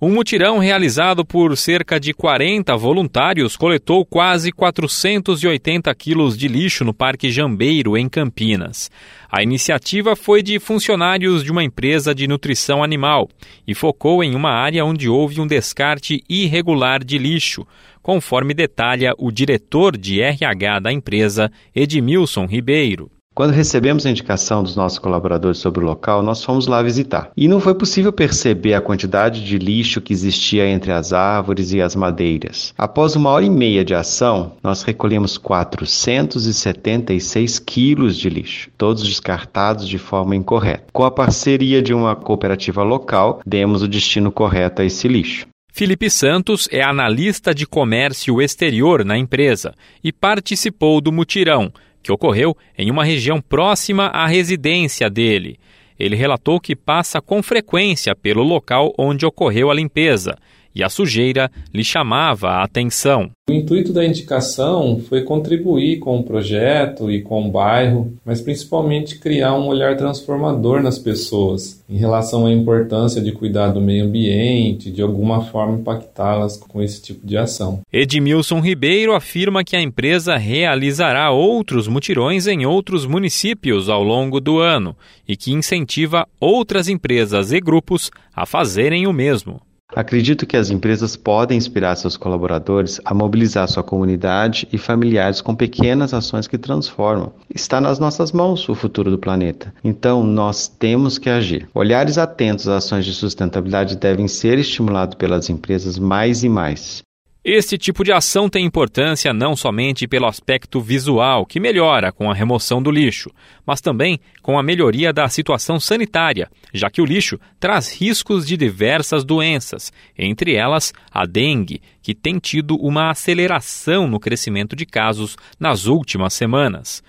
Um 0.00 0.10
mutirão 0.10 0.60
realizado 0.60 1.24
por 1.24 1.56
cerca 1.56 1.98
de 1.98 2.14
40 2.14 2.76
voluntários 2.76 3.56
coletou 3.56 4.06
quase 4.06 4.52
480 4.52 5.92
quilos 5.96 6.38
de 6.38 6.46
lixo 6.46 6.84
no 6.84 6.94
Parque 6.94 7.32
Jambeiro, 7.32 7.96
em 7.96 8.08
Campinas. 8.08 8.92
A 9.28 9.42
iniciativa 9.42 10.14
foi 10.14 10.40
de 10.40 10.60
funcionários 10.60 11.42
de 11.42 11.50
uma 11.50 11.64
empresa 11.64 12.14
de 12.14 12.28
nutrição 12.28 12.84
animal 12.84 13.28
e 13.66 13.74
focou 13.74 14.22
em 14.22 14.36
uma 14.36 14.52
área 14.52 14.84
onde 14.84 15.08
houve 15.08 15.40
um 15.40 15.48
descarte 15.48 16.22
irregular 16.28 17.02
de 17.02 17.18
lixo, 17.18 17.66
conforme 18.00 18.54
detalha 18.54 19.14
o 19.18 19.32
diretor 19.32 19.96
de 19.96 20.20
RH 20.20 20.78
da 20.78 20.92
empresa, 20.92 21.50
Edmilson 21.74 22.46
Ribeiro. 22.46 23.17
Quando 23.38 23.52
recebemos 23.52 24.04
a 24.04 24.10
indicação 24.10 24.64
dos 24.64 24.74
nossos 24.74 24.98
colaboradores 24.98 25.58
sobre 25.58 25.78
o 25.78 25.86
local, 25.86 26.24
nós 26.24 26.42
fomos 26.42 26.66
lá 26.66 26.82
visitar. 26.82 27.30
E 27.36 27.46
não 27.46 27.60
foi 27.60 27.72
possível 27.72 28.12
perceber 28.12 28.74
a 28.74 28.80
quantidade 28.80 29.44
de 29.44 29.58
lixo 29.58 30.00
que 30.00 30.12
existia 30.12 30.68
entre 30.68 30.90
as 30.90 31.12
árvores 31.12 31.72
e 31.72 31.80
as 31.80 31.94
madeiras. 31.94 32.74
Após 32.76 33.14
uma 33.14 33.30
hora 33.30 33.44
e 33.44 33.48
meia 33.48 33.84
de 33.84 33.94
ação, 33.94 34.56
nós 34.60 34.82
recolhemos 34.82 35.38
476 35.38 37.60
quilos 37.60 38.16
de 38.16 38.28
lixo, 38.28 38.70
todos 38.76 39.04
descartados 39.04 39.86
de 39.86 39.98
forma 39.98 40.34
incorreta. 40.34 40.86
Com 40.92 41.04
a 41.04 41.10
parceria 41.12 41.80
de 41.80 41.94
uma 41.94 42.16
cooperativa 42.16 42.82
local, 42.82 43.40
demos 43.46 43.84
o 43.84 43.88
destino 43.88 44.32
correto 44.32 44.82
a 44.82 44.84
esse 44.84 45.06
lixo. 45.06 45.46
Felipe 45.72 46.10
Santos 46.10 46.68
é 46.72 46.82
analista 46.82 47.54
de 47.54 47.64
comércio 47.64 48.42
exterior 48.42 49.04
na 49.04 49.16
empresa 49.16 49.74
e 50.02 50.12
participou 50.12 51.00
do 51.00 51.12
mutirão 51.12 51.72
que 52.08 52.12
ocorreu 52.12 52.56
em 52.76 52.90
uma 52.90 53.04
região 53.04 53.38
próxima 53.38 54.06
à 54.06 54.26
residência 54.26 55.10
dele. 55.10 55.58
Ele 55.98 56.16
relatou 56.16 56.58
que 56.58 56.74
passa 56.74 57.20
com 57.20 57.42
frequência 57.42 58.16
pelo 58.16 58.42
local 58.42 58.94
onde 58.96 59.26
ocorreu 59.26 59.70
a 59.70 59.74
limpeza 59.74 60.34
e 60.78 60.84
a 60.84 60.88
sujeira 60.88 61.50
lhe 61.74 61.82
chamava 61.82 62.50
a 62.50 62.62
atenção. 62.62 63.30
O 63.50 63.52
intuito 63.52 63.92
da 63.92 64.04
indicação 64.04 65.00
foi 65.08 65.22
contribuir 65.22 65.98
com 65.98 66.18
o 66.18 66.22
projeto 66.22 67.10
e 67.10 67.20
com 67.20 67.48
o 67.48 67.50
bairro, 67.50 68.12
mas 68.24 68.40
principalmente 68.40 69.18
criar 69.18 69.54
um 69.54 69.66
olhar 69.66 69.96
transformador 69.96 70.80
nas 70.82 70.98
pessoas 70.98 71.82
em 71.88 71.96
relação 71.96 72.46
à 72.46 72.52
importância 72.52 73.20
de 73.20 73.32
cuidar 73.32 73.68
do 73.68 73.80
meio 73.80 74.04
ambiente, 74.04 74.90
de 74.90 75.02
alguma 75.02 75.42
forma 75.46 75.78
impactá-las 75.78 76.58
com 76.58 76.82
esse 76.82 77.02
tipo 77.02 77.26
de 77.26 77.36
ação. 77.36 77.80
Edmilson 77.90 78.60
Ribeiro 78.60 79.14
afirma 79.14 79.64
que 79.64 79.74
a 79.74 79.80
empresa 79.80 80.36
realizará 80.36 81.30
outros 81.30 81.88
mutirões 81.88 82.46
em 82.46 82.66
outros 82.66 83.06
municípios 83.06 83.88
ao 83.88 84.02
longo 84.02 84.40
do 84.40 84.58
ano 84.58 84.94
e 85.26 85.36
que 85.36 85.52
incentiva 85.52 86.28
outras 86.38 86.88
empresas 86.88 87.50
e 87.50 87.60
grupos 87.60 88.10
a 88.36 88.44
fazerem 88.44 89.06
o 89.06 89.12
mesmo. 89.12 89.60
Acredito 89.96 90.46
que 90.46 90.56
as 90.56 90.70
empresas 90.70 91.16
podem 91.16 91.56
inspirar 91.56 91.96
seus 91.96 92.16
colaboradores 92.16 93.00
a 93.04 93.14
mobilizar 93.14 93.66
sua 93.68 93.82
comunidade 93.82 94.68
e 94.70 94.76
familiares 94.76 95.40
com 95.40 95.56
pequenas 95.56 96.12
ações 96.12 96.46
que 96.46 96.58
transformam. 96.58 97.32
Está 97.52 97.80
nas 97.80 97.98
nossas 97.98 98.30
mãos 98.30 98.68
o 98.68 98.74
futuro 98.74 99.10
do 99.10 99.18
planeta. 99.18 99.72
Então, 99.82 100.22
nós 100.22 100.68
temos 100.68 101.16
que 101.16 101.30
agir. 101.30 101.68
Olhares 101.74 102.18
atentos 102.18 102.68
às 102.68 102.84
ações 102.84 103.06
de 103.06 103.14
sustentabilidade 103.14 103.96
devem 103.96 104.28
ser 104.28 104.58
estimulados 104.58 105.14
pelas 105.16 105.48
empresas 105.48 105.98
mais 105.98 106.44
e 106.44 106.48
mais. 106.48 107.02
Este 107.50 107.78
tipo 107.78 108.04
de 108.04 108.12
ação 108.12 108.46
tem 108.46 108.66
importância 108.66 109.32
não 109.32 109.56
somente 109.56 110.06
pelo 110.06 110.26
aspecto 110.26 110.82
visual, 110.82 111.46
que 111.46 111.58
melhora 111.58 112.12
com 112.12 112.30
a 112.30 112.34
remoção 112.34 112.82
do 112.82 112.90
lixo, 112.90 113.30
mas 113.64 113.80
também 113.80 114.20
com 114.42 114.58
a 114.58 114.62
melhoria 114.62 115.14
da 115.14 115.26
situação 115.30 115.80
sanitária, 115.80 116.50
já 116.74 116.90
que 116.90 117.00
o 117.00 117.06
lixo 117.06 117.40
traz 117.58 117.90
riscos 117.90 118.46
de 118.46 118.54
diversas 118.54 119.24
doenças, 119.24 119.90
entre 120.18 120.56
elas 120.56 120.92
a 121.10 121.24
dengue, 121.24 121.80
que 122.02 122.14
tem 122.14 122.38
tido 122.38 122.76
uma 122.76 123.08
aceleração 123.08 124.06
no 124.06 124.20
crescimento 124.20 124.76
de 124.76 124.84
casos 124.84 125.34
nas 125.58 125.86
últimas 125.86 126.34
semanas. 126.34 127.02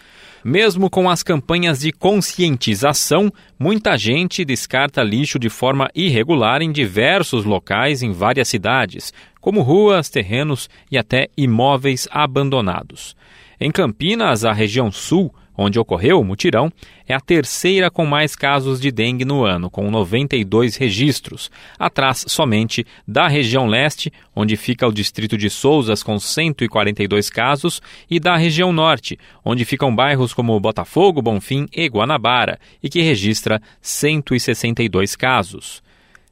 Mesmo 0.43 0.89
com 0.89 1.09
as 1.09 1.21
campanhas 1.21 1.79
de 1.79 1.91
conscientização, 1.91 3.31
muita 3.59 3.97
gente 3.97 4.45
descarta 4.45 5.03
lixo 5.03 5.37
de 5.37 5.49
forma 5.49 5.89
irregular 5.93 6.61
em 6.61 6.71
diversos 6.71 7.43
locais 7.43 8.01
em 8.01 8.11
várias 8.11 8.47
cidades, 8.47 9.13
como 9.41 9.61
ruas, 9.61 10.09
terrenos 10.09 10.69
e 10.89 10.97
até 10.97 11.27
imóveis 11.35 12.07
abandonados. 12.11 13.15
Em 13.59 13.71
Campinas, 13.71 14.45
a 14.45 14.53
região 14.53 14.89
sul, 14.89 15.33
onde 15.59 15.77
ocorreu 15.77 16.21
o 16.21 16.23
mutirão, 16.23 16.71
é 17.05 17.13
a 17.13 17.19
terceira 17.19 17.91
com 17.91 18.05
mais 18.05 18.33
casos 18.33 18.79
de 18.79 18.91
dengue 18.91 19.25
no 19.25 19.43
ano, 19.43 19.69
com 19.69 19.91
92 19.91 20.77
registros, 20.77 21.51
atrás 21.77 22.23
somente 22.29 22.85
da 23.05 23.27
região 23.27 23.67
leste, 23.67 24.11
onde 24.33 24.55
fica 24.55 24.87
o 24.87 24.93
distrito 24.93 25.37
de 25.37 25.49
Souzas, 25.49 26.01
com 26.01 26.17
142 26.17 27.29
casos, 27.29 27.81
e 28.09 28.21
da 28.21 28.37
região 28.37 28.71
norte, 28.71 29.19
onde 29.43 29.65
ficam 29.65 29.93
bairros 29.93 30.33
como 30.33 30.59
Botafogo, 30.59 31.21
Bonfim 31.21 31.67
e 31.75 31.87
Guanabara, 31.87 32.57
e 32.81 32.89
que 32.89 33.01
registra 33.01 33.61
162 33.81 35.17
casos. 35.17 35.83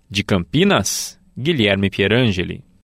De 0.10 0.24
Campinas, 0.24 1.20
Guilherme 1.38 1.90
Pierangeli. 1.90 2.67